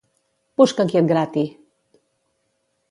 [0.61, 1.45] Busca qui et grati!